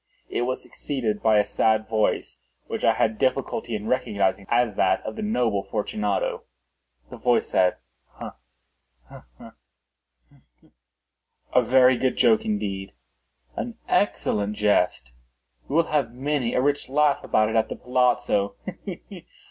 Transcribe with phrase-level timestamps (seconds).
[0.29, 4.99] It was succeeded by a sad voice, which I had difficulty in recognising as that
[5.03, 6.41] of the noble Fortunato.
[7.11, 7.75] The voice said—
[8.13, 8.35] "Ha!
[9.09, 9.25] ha!
[9.37, 10.37] ha!—he!
[10.59, 15.11] he!—a very good joke indeed—an excellent jest.
[15.67, 19.27] We will have many a rich laugh about it at the palazzo—he!